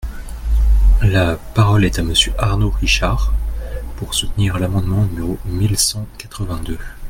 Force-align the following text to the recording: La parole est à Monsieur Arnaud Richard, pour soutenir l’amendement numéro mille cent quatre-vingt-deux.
La 1.03 1.35
parole 1.53 1.85
est 1.85 1.99
à 1.99 2.03
Monsieur 2.03 2.33
Arnaud 2.39 2.71
Richard, 2.71 3.31
pour 3.97 4.15
soutenir 4.15 4.57
l’amendement 4.57 5.05
numéro 5.05 5.37
mille 5.45 5.77
cent 5.77 6.07
quatre-vingt-deux. 6.17 6.79